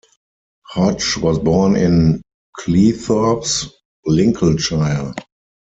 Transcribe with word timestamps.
Hodge 0.67 1.17
was 1.17 1.37
born 1.37 1.75
in 1.75 2.23
Cleethorpes, 2.59 3.69
Lincolnshire. 4.07 5.13